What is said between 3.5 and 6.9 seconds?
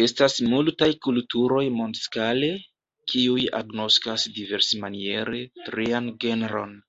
agnoskas diversmaniere ‘trian genron’.